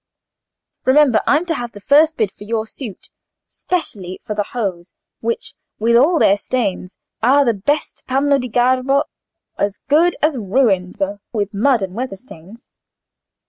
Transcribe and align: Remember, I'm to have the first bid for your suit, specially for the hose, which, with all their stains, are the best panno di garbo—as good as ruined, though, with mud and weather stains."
Remember, 0.83 1.21
I'm 1.27 1.45
to 1.45 1.53
have 1.53 1.73
the 1.73 1.79
first 1.79 2.17
bid 2.17 2.31
for 2.31 2.43
your 2.43 2.65
suit, 2.65 3.11
specially 3.45 4.19
for 4.23 4.33
the 4.33 4.41
hose, 4.41 4.93
which, 5.19 5.53
with 5.77 5.95
all 5.95 6.17
their 6.17 6.37
stains, 6.37 6.95
are 7.21 7.45
the 7.45 7.53
best 7.53 8.07
panno 8.07 8.41
di 8.41 8.49
garbo—as 8.49 9.77
good 9.87 10.15
as 10.19 10.39
ruined, 10.39 10.95
though, 10.95 11.19
with 11.33 11.53
mud 11.53 11.83
and 11.83 11.93
weather 11.93 12.15
stains." 12.15 12.67